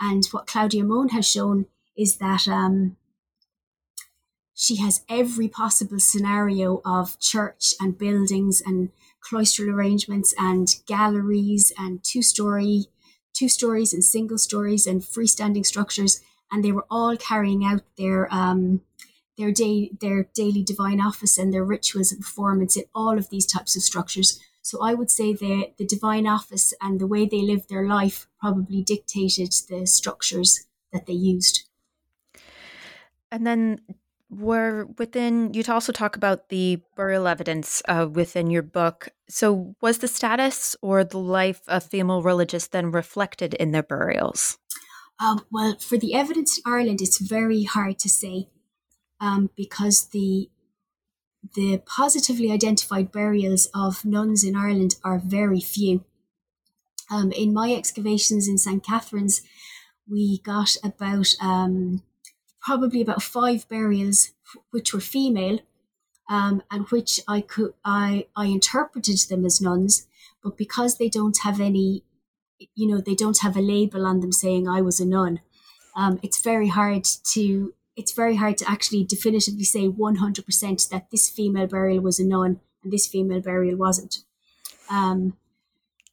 [0.00, 2.96] And what Claudia Mohn has shown is that um,
[4.54, 8.90] she has every possible scenario of church and buildings and
[9.20, 12.86] cloistral arrangements and galleries and two story
[13.32, 16.20] two stories and single stories and freestanding structures
[16.52, 18.80] and they were all carrying out their um,
[19.36, 23.46] their day their daily divine office and their rituals and performance in all of these
[23.46, 27.42] types of structures so I would say the, the divine office and the way they
[27.42, 31.68] lived their life probably dictated the structures that they used.
[33.30, 33.80] And then
[34.38, 39.98] were within you'd also talk about the burial evidence uh, within your book so was
[39.98, 44.58] the status or the life of female religious then reflected in their burials
[45.20, 48.48] um, well for the evidence in ireland it's very hard to say
[49.20, 50.50] um, because the
[51.54, 56.04] the positively identified burials of nuns in Ireland are very few.
[57.10, 58.82] Um, in my excavations in St.
[58.82, 59.42] Catherine's,
[60.10, 62.02] we got about um,
[62.64, 64.32] probably about five burials
[64.70, 65.58] which were female,
[66.28, 70.06] um, and which I could I I interpreted them as nuns,
[70.42, 72.04] but because they don't have any,
[72.74, 75.40] you know, they don't have a label on them saying I was a nun.
[75.94, 81.30] Um, it's very hard to it's very hard to actually definitively say 100% that this
[81.30, 84.24] female burial was a nun and this female burial wasn't.
[84.90, 85.36] Um,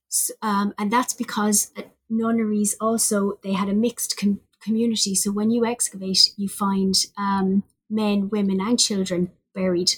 [0.07, 1.71] so, um, and that's because
[2.07, 5.15] nunneries also, they had a mixed com- community.
[5.15, 9.91] So when you excavate, you find um, men, women, and children buried.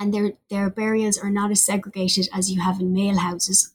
[0.00, 3.74] And their, their burials are not as segregated as you have in male houses.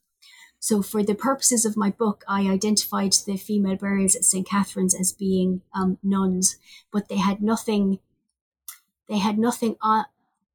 [0.60, 4.48] So, for the purposes of my book, I identified the female burials at St.
[4.48, 6.56] Catherine's as being um, nuns,
[6.90, 8.00] but they had nothing.
[9.10, 10.06] They had nothing on,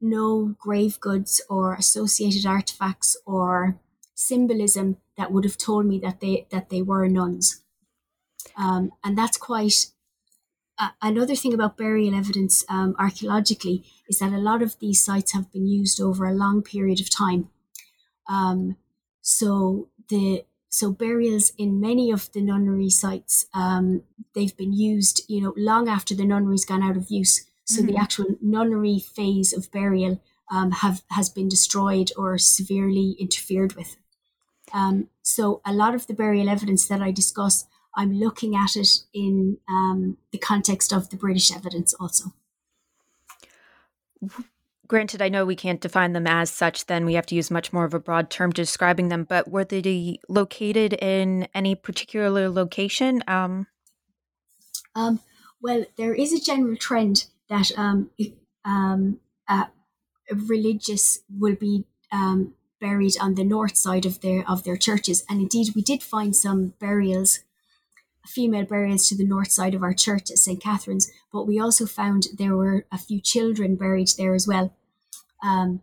[0.00, 3.78] no grave goods or associated artifacts or
[4.14, 7.62] symbolism that would have told me that they that they were nuns.
[8.56, 9.86] Um, and that's quite
[10.78, 15.32] uh, another thing about burial evidence um, archaeologically is that a lot of these sites
[15.32, 17.50] have been used over a long period of time.
[18.28, 18.76] Um,
[19.20, 24.02] so the so burials in many of the nunnery sites um,
[24.34, 27.92] they've been used you know long after the nunnery's gone out of use so mm-hmm.
[27.92, 33.96] the actual nunnery phase of burial um, have has been destroyed or severely interfered with
[34.72, 37.66] um, so a lot of the burial evidence that i discuss
[37.98, 42.32] i'm looking at it in um, the context of the british evidence also
[44.88, 47.72] granted, I know we can't define them as such, then we have to use much
[47.72, 53.22] more of a broad term describing them, but were they located in any particular location?
[53.28, 53.66] Um,
[54.94, 55.20] um,
[55.62, 58.10] well, there is a general trend that um,
[58.64, 59.66] um, uh,
[60.30, 65.40] religious will be um, buried on the north side of their of their churches, and
[65.40, 67.40] indeed, we did find some burials,
[68.28, 71.86] female burials to the north side of our church at St Catherine's, but we also
[71.86, 74.74] found there were a few children buried there as well.
[75.42, 75.82] Um,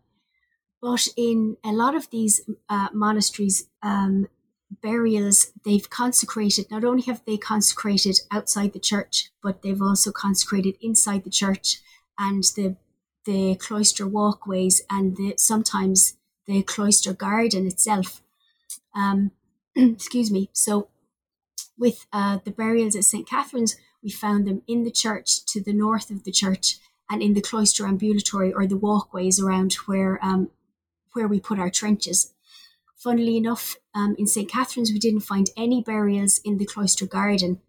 [0.82, 4.28] but in a lot of these uh, monasteries, um,
[4.82, 10.78] burials they've consecrated, not only have they consecrated outside the church, but they've also consecrated
[10.82, 11.80] inside the church
[12.20, 12.76] and the
[13.26, 18.22] the cloister walkways and the, sometimes the cloister garden itself.
[18.96, 19.32] Um,
[19.76, 20.50] excuse me.
[20.54, 20.88] So,
[21.78, 23.28] with uh, the burials at St.
[23.28, 26.78] Catherine's, we found them in the church to the north of the church
[27.10, 30.50] and in the cloister ambulatory or the walkways around where um,
[31.14, 32.34] where we put our trenches.
[32.98, 34.50] Funnily enough, um, in St.
[34.50, 37.62] Catherine's, we didn't find any burials in the cloister garden.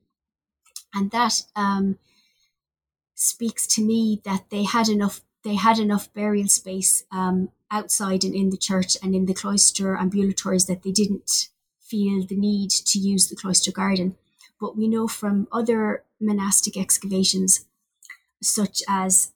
[0.94, 1.98] And that um,
[3.14, 8.34] speaks to me that they had enough they had enough burial space um, outside and
[8.34, 11.48] in the church and in the cloister ambulatories that they didn't
[11.88, 14.16] feel the need to use the cloister garden.
[14.60, 17.66] But we know from other monastic excavations
[18.42, 19.32] such as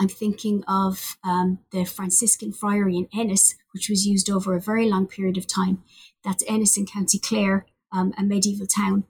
[0.00, 4.88] I'm thinking of um, the Franciscan Friary in Ennis, which was used over a very
[4.88, 5.82] long period of time.
[6.24, 9.04] That's Ennis in County Clare, um, a medieval town.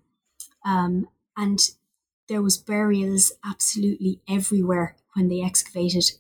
[0.65, 1.61] Um, and
[2.29, 6.11] there was burials absolutely everywhere when they excavated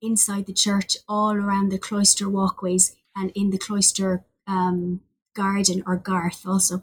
[0.00, 5.00] inside the church, all around the cloister walkways, and in the cloister um,
[5.34, 6.82] garden or garth also.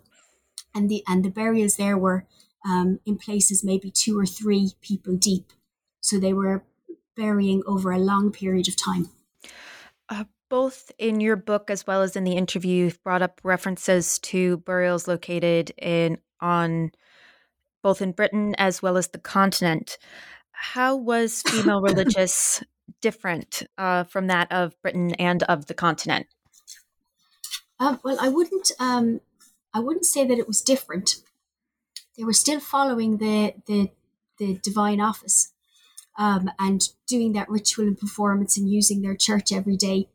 [0.73, 2.25] And the and the burials there were
[2.65, 5.51] um, in places maybe two or three people deep.
[6.01, 6.63] So they were
[7.15, 9.09] burying over a long period of time.
[10.09, 14.19] Uh, both in your book as well as in the interview, you've brought up references
[14.19, 16.91] to burials located in on
[17.83, 19.97] both in Britain as well as the continent.
[20.51, 22.63] How was female religious
[23.01, 26.27] different uh, from that of Britain and of the continent?
[27.81, 28.71] Uh, well, I wouldn't.
[28.79, 29.19] Um,
[29.73, 31.15] I wouldn't say that it was different
[32.17, 33.89] they were still following the the,
[34.37, 35.53] the divine office
[36.17, 40.09] um, and doing that ritual and performance and using their church every day.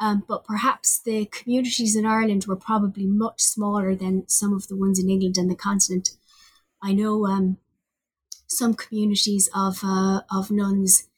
[0.00, 4.76] Um, but perhaps the communities in Ireland were probably much smaller than some of the
[4.76, 6.10] ones in England and the continent.
[6.82, 7.58] I know um,
[8.46, 11.08] some communities of uh, of nuns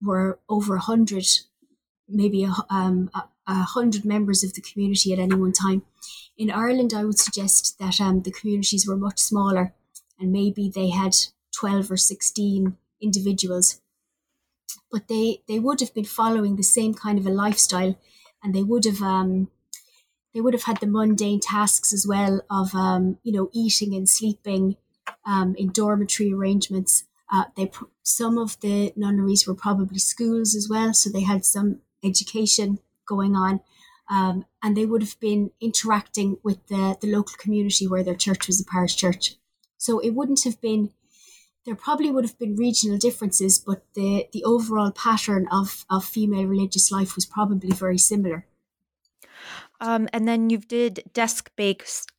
[0.00, 1.26] were over hundred,
[2.08, 3.10] maybe a, um,
[3.46, 5.82] a, a, hundred members of the community at any one time.
[6.36, 9.74] In Ireland, I would suggest that um, the communities were much smaller,
[10.18, 11.16] and maybe they had
[11.54, 13.80] twelve or sixteen individuals.
[14.90, 17.98] But they they would have been following the same kind of a lifestyle,
[18.42, 19.48] and they would have um,
[20.34, 24.08] they would have had the mundane tasks as well of um, you know eating and
[24.08, 24.76] sleeping
[25.26, 27.04] um, in dormitory arrangements.
[27.32, 27.70] Uh, they
[28.02, 32.78] some of the nunneries were probably schools as well, so they had some education
[33.14, 33.60] going on,
[34.16, 38.46] um, and they would have been interacting with the the local community where their church
[38.46, 39.24] was a parish church.
[39.86, 40.82] So it wouldn't have been.
[41.66, 46.46] There probably would have been regional differences, but the the overall pattern of of female
[46.54, 48.46] religious life was probably very similar.
[49.80, 52.12] Um, and then you did desk based.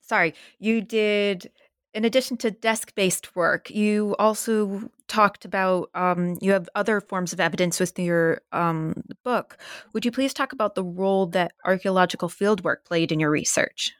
[0.00, 1.50] Sorry, you did.
[1.94, 7.32] In addition to desk based work, you also talked about um, you have other forms
[7.32, 9.56] of evidence with your um, book.
[9.92, 13.92] Would you please talk about the role that archaeological fieldwork played in your research?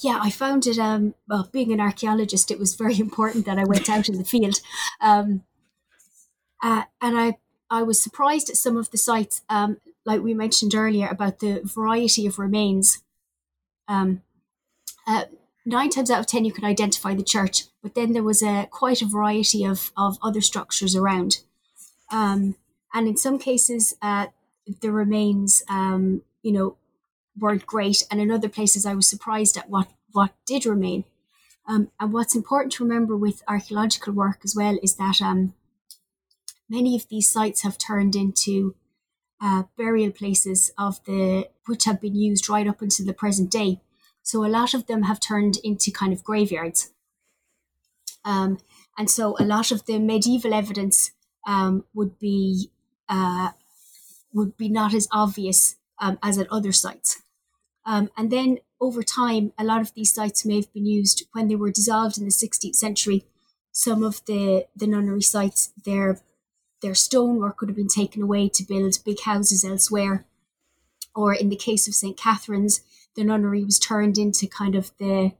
[0.00, 0.78] Yeah, I found it.
[0.78, 4.24] Um, well, being an archaeologist, it was very important that I went out in the
[4.24, 4.60] field,
[5.02, 5.42] um,
[6.62, 7.36] uh, and I
[7.68, 9.42] I was surprised at some of the sites.
[9.50, 13.02] Um, like we mentioned earlier, about the variety of remains.
[13.86, 14.22] Um,
[15.06, 15.24] uh,
[15.64, 18.68] nine times out of ten, you can identify the church, but then there was a
[18.70, 21.38] quite a variety of of other structures around,
[22.10, 22.56] um,
[22.92, 24.26] and in some cases, uh,
[24.80, 26.76] the remains, um, you know,
[27.38, 31.04] weren't great, and in other places, I was surprised at what what did remain.
[31.66, 35.54] Um, and what's important to remember with archaeological work as well is that um,
[36.68, 38.74] many of these sites have turned into
[39.40, 43.80] uh, burial places of the which have been used right up until the present day.
[44.22, 46.92] So a lot of them have turned into kind of graveyards.
[48.24, 48.58] Um,
[48.96, 51.12] and so a lot of the medieval evidence
[51.46, 52.70] um, would be
[53.08, 53.50] uh,
[54.32, 57.22] would be not as obvious um, as at other sites.
[57.84, 61.48] Um, and then over time, a lot of these sites may have been used when
[61.48, 63.24] they were dissolved in the 16th century.
[63.72, 66.20] Some of the, the nunnery sites, their
[66.82, 70.26] their stonework could have been taken away to build big houses elsewhere.
[71.14, 72.16] Or in the case of St.
[72.16, 72.80] Catherine's,
[73.14, 75.32] the nunnery was turned into kind of the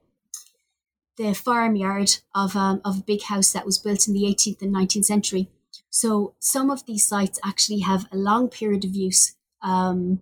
[1.15, 4.73] the farmyard of um, of a big house that was built in the 18th and
[4.73, 5.49] 19th century.
[5.89, 10.21] So some of these sites actually have a long period of use, um,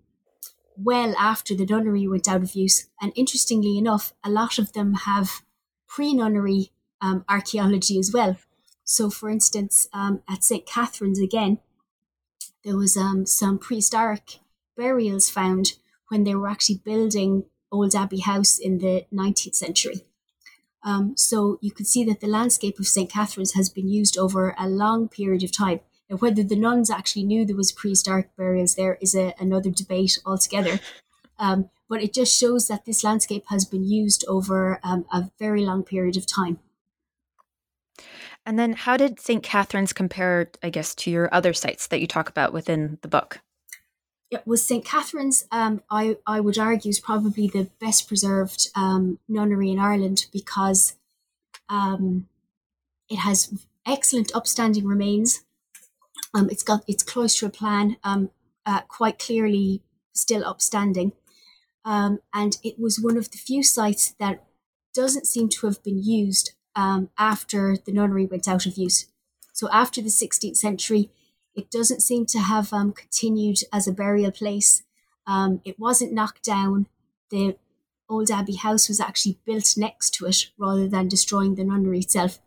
[0.76, 2.88] well after the nunnery went out of use.
[3.02, 5.43] And interestingly enough, a lot of them have
[5.88, 8.38] pre-nunnery um, archaeology as well.
[8.84, 10.66] So, for instance, um, at St.
[10.66, 11.60] Catherine's again,
[12.66, 14.41] there was um, some prehistoric
[14.82, 15.74] burials found
[16.10, 20.00] when they were actually building Old Abbey House in the 19th century.
[20.84, 23.10] Um, so you can see that the landscape of St.
[23.10, 25.82] Catherine's has been used over a long period of time.
[26.10, 30.20] Now, whether the nuns actually knew there was prehistoric burials there is a, another debate
[30.26, 30.80] altogether.
[31.38, 35.66] Um, but it just shows that this landscape has been used over um, a very
[35.66, 36.60] long period of time.
[38.46, 39.42] And then how did St.
[39.42, 43.42] Catherine's compare, I guess, to your other sites that you talk about within the book?
[44.46, 44.86] Was St.
[44.86, 50.28] Catherine's, um, I, I would argue, is probably the best preserved um, nunnery in Ireland
[50.32, 50.96] because
[51.68, 52.28] um,
[53.10, 55.44] it has excellent upstanding remains.
[56.34, 58.30] Um, it's got its cloistral plan um,
[58.66, 59.82] uh, quite clearly
[60.14, 61.12] still upstanding.
[61.84, 64.46] Um, and it was one of the few sites that
[64.94, 69.08] doesn't seem to have been used after the nunnery went out of use.
[69.52, 71.12] So after the 16th century,
[71.56, 74.84] it doesn't seem to have um, continued as a burial place.
[75.28, 76.88] Um, it wasn't knocked down.
[77.30, 77.58] The
[78.10, 82.39] old abbey house was actually built next to it rather than destroying the nunnery itself.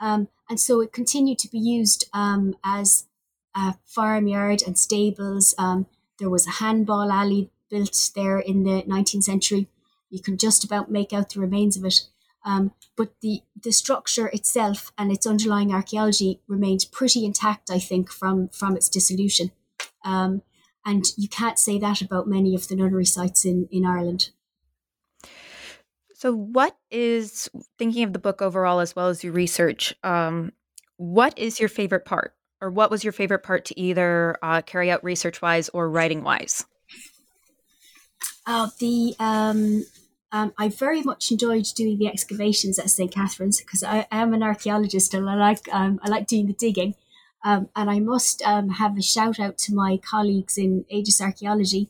[0.00, 3.06] Um, and so it continued to be used um, as
[3.54, 5.54] a farmyard and stables.
[5.58, 5.86] Um,
[6.18, 9.68] there was a handball alley built there in the 19th century.
[10.10, 12.02] You can just about make out the remains of it.
[12.44, 18.10] Um, but the, the structure itself and its underlying archaeology remained pretty intact, I think,
[18.10, 19.50] from, from its dissolution.
[20.04, 20.42] Um,
[20.84, 24.30] and you can't say that about many of the nunnery sites in, in Ireland.
[26.14, 29.94] So, what is thinking of the book overall as well as your research?
[30.02, 30.52] Um,
[30.96, 34.90] what is your favorite part, or what was your favorite part to either uh, carry
[34.90, 36.64] out research wise or writing wise?
[38.46, 39.84] Uh, the um,
[40.30, 44.42] um, I very much enjoyed doing the excavations at St Catherine's because I, am an
[44.42, 46.94] archaeologist and I like um, I like doing the digging.
[47.44, 51.88] Um, and I must um, have a shout out to my colleagues in Aegis Archaeology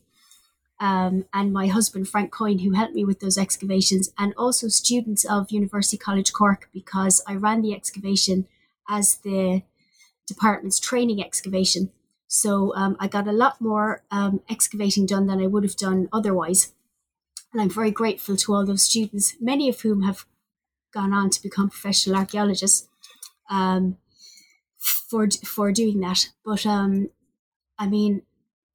[0.79, 5.25] um, and my husband Frank Coyne who helped me with those excavations, and also students
[5.25, 8.47] of University College Cork because I ran the excavation
[8.89, 9.63] as the
[10.27, 11.91] department's training excavation.
[12.29, 14.03] So um, I got a lot more
[14.49, 16.73] excavating done than I would have done otherwise.
[17.53, 20.27] And I'm very grateful to all those students, many of whom have
[20.93, 22.89] gone on to become professional archaeologists,
[23.51, 23.97] um,
[24.79, 26.29] for for doing that.
[26.45, 27.11] But um,
[27.79, 28.23] I mean,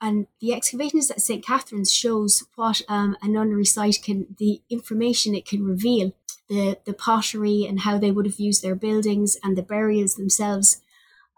[0.01, 5.33] and the excavations at St Catherine's shows what um, a nunnery site can, the information
[5.33, 6.13] it can reveal,
[6.49, 10.81] the the pottery and how they would have used their buildings and the burials themselves.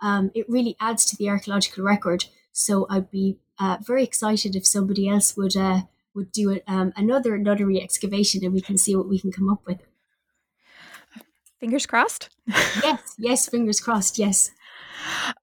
[0.01, 2.25] Um, it really adds to the archaeological record.
[2.51, 5.81] So I'd be uh, very excited if somebody else would uh,
[6.15, 9.49] would do it, um, another nunnery excavation and we can see what we can come
[9.49, 9.79] up with.
[11.59, 12.29] Fingers crossed.
[12.47, 14.17] yes, yes, fingers crossed.
[14.17, 14.51] Yes.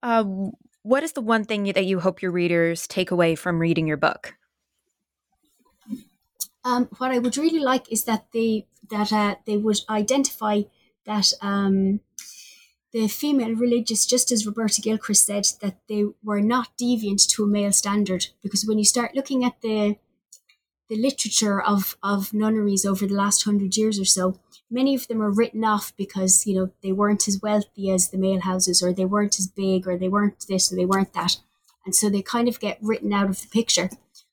[0.01, 0.23] Uh,
[0.81, 3.97] what is the one thing that you hope your readers take away from reading your
[3.97, 4.35] book?
[6.65, 10.61] Um, what I would really like is that they that uh, they would identify
[11.05, 11.99] that um,
[12.93, 17.47] the female religious, just as Roberta Gilchrist said, that they were not deviant to a
[17.47, 18.27] male standard.
[18.41, 19.97] Because when you start looking at the
[20.89, 25.21] the literature of, of nunneries over the last hundred years or so, many of them
[25.21, 28.91] are written off because, you know, they weren't as wealthy as the male houses or
[28.91, 31.37] they weren't as big or they weren't this or they weren't that.
[31.85, 33.89] And so they kind of get written out of the picture.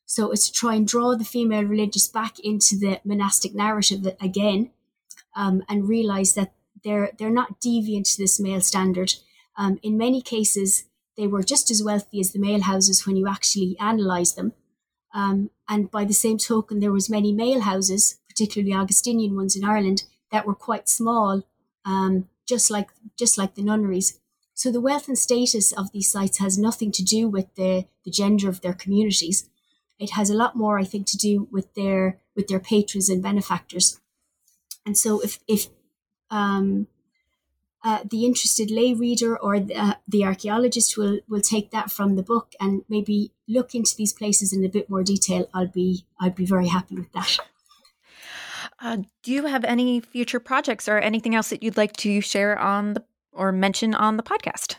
[0.06, 4.70] So it's to try and draw the female religious back into the monastic narrative again
[5.36, 9.14] um, and realize that they're, they're not deviant to this male standard.
[9.56, 10.84] Um, in many cases,
[11.16, 14.52] they were just as wealthy as the male houses when you actually analyze them.
[15.12, 19.64] Um, and by the same token, there was many male houses, particularly Augustinian ones in
[19.64, 21.42] Ireland, that were quite small,
[21.84, 24.20] um, just like just like the nunneries.
[24.54, 28.10] So the wealth and status of these sites has nothing to do with the, the
[28.10, 29.48] gender of their communities.
[29.98, 33.22] It has a lot more, I think, to do with their with their patrons and
[33.22, 34.00] benefactors.
[34.86, 35.68] And so if if
[36.30, 36.86] um,
[37.82, 42.16] uh, the interested lay reader or the, uh, the archaeologist will will take that from
[42.16, 45.48] the book and maybe look into these places in a bit more detail.
[45.52, 47.38] I'll be I'd be very happy with that.
[48.82, 52.58] Uh, do you have any future projects or anything else that you'd like to share
[52.58, 54.76] on the or mention on the podcast?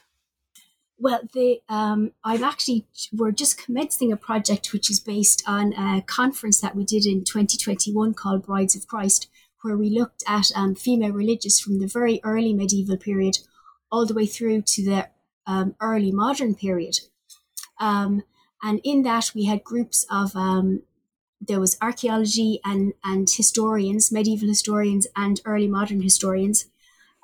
[0.98, 6.04] Well, the um, I'm actually we're just commencing a project which is based on a
[6.04, 9.28] conference that we did in 2021 called Brides of Christ,
[9.62, 13.40] where we looked at um, female religious from the very early medieval period
[13.92, 15.10] all the way through to the
[15.48, 17.00] um, early modern period.
[17.80, 18.24] Um,
[18.64, 20.84] and in that, we had groups of, um,
[21.40, 26.66] there was archaeology and, and historians, medieval historians and early modern historians.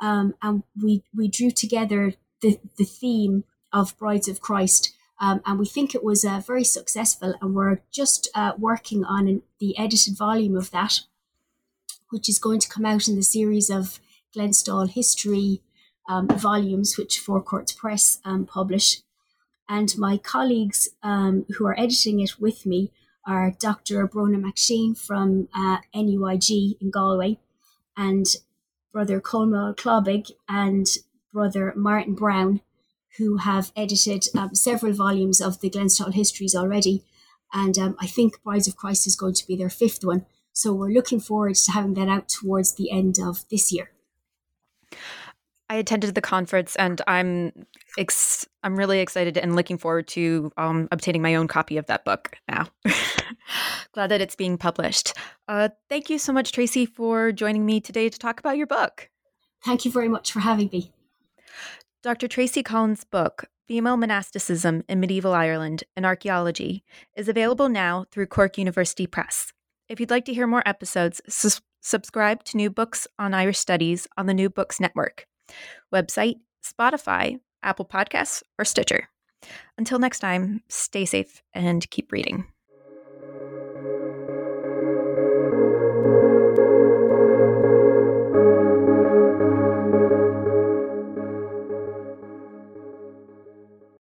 [0.02, 4.94] Um, and we, we drew together the, the theme of Brides of Christ.
[5.20, 7.36] Um, and we think it was uh, very successful.
[7.42, 11.02] And we're just uh, working on an, the edited volume of that
[12.10, 14.00] which is going to come out in the series of
[14.36, 15.62] Glenstal history
[16.10, 19.02] um, volumes, which Four Courts Press um, publish.
[19.70, 22.92] And my colleagues um, who are editing it with me
[23.26, 24.08] are Dr.
[24.08, 27.38] Bronagh McShane from uh, NUIG in Galway,
[27.98, 28.26] and
[28.94, 30.88] Brother Colmán Ó Clabaigh and
[31.34, 32.62] Brother Martin Browne,
[33.18, 37.04] who have edited um, several volumes of the Glenstal histories already.
[37.54, 40.26] And um, I think Brides of Christ is going to be their fifth one.
[40.54, 43.92] So we're looking forward to having that out towards the end of this year.
[45.70, 47.52] I attended the conference and I'm
[47.98, 52.06] ex- I'm really excited and looking forward to um, obtaining my own copy of that
[52.06, 52.68] book now.
[53.94, 55.14] Glad that it's being published.
[55.48, 59.10] Uh, thank you so much, Tracy, for joining me today to talk about your book.
[59.66, 60.94] Thank you very much for having me.
[62.04, 62.28] Dr.
[62.28, 66.84] Tracy Collins' book, Female Monasticism in Medieval Ireland and Archaeology,
[67.16, 69.52] is available now through Cork University Press.
[69.90, 74.08] If you'd like to hear more episodes, su- subscribe to New Books on Irish Studies
[74.16, 75.26] on the New Books Network,
[75.94, 76.36] website,
[76.66, 79.10] Spotify, Apple Podcasts, or Stitcher.
[79.78, 82.46] Until next time, stay safe and keep reading.